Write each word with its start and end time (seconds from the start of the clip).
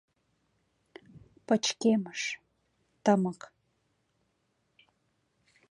Пычкемыш, 1.47 2.21
тымык. 3.03 3.41